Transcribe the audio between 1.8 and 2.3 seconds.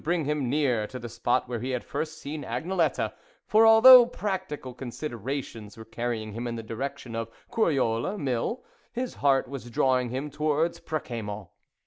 first